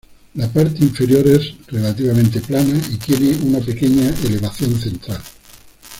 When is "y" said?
2.91-2.97